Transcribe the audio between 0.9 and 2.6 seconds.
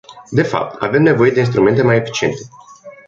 nevoie de instrumente mai eficiente.